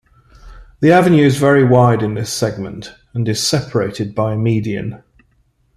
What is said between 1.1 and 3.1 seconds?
is very wide in this segment,